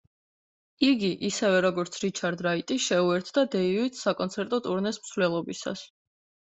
იგი, 0.87 1.11
ისევე, 1.29 1.59
როგორც 1.67 1.99
რიჩარდ 2.05 2.43
რაიტი, 2.47 2.79
შეუერთდა 2.89 3.47
დეივიდს 3.59 4.05
საკონცერტო 4.09 4.65
ტურნეს 4.71 5.05
მსვლელობისას. 5.07 5.91